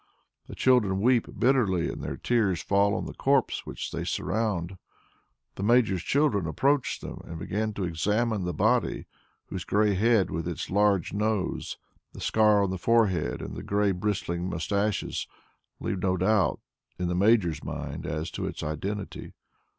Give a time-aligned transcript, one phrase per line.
[0.47, 4.79] The children weep bitterly, and their tears fall on the corpse which they surround.
[5.57, 9.05] The Major's children approach them and begin to examine the body
[9.49, 11.77] whose grey head, with its large nose,
[12.13, 15.27] the scar on the forehead, and the grey bristling moustaches,
[15.79, 16.59] leave no doubt
[16.97, 19.33] in the Major's mind as to its identity.